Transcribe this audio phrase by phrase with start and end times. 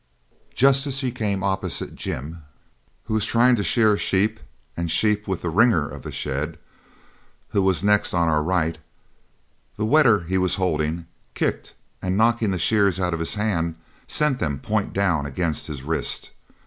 [0.55, 2.41] Just as she came opposite Jim,
[3.03, 4.39] who was trying to shear sheep
[4.75, 6.57] and sheep with the 'ringer' of the shed,
[7.49, 8.79] who was next on our right,
[9.77, 13.75] the wether he was holding kicked, and knocking the shears out of his hand,
[14.07, 16.31] sent them point down against his wrist.